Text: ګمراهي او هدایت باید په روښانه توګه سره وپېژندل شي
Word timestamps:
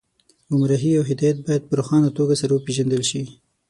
ګمراهي 0.49 0.91
او 0.97 1.03
هدایت 1.09 1.37
باید 1.45 1.63
په 1.67 1.73
روښانه 1.79 2.09
توګه 2.17 2.35
سره 2.41 2.51
وپېژندل 2.53 3.03
شي 3.09 3.21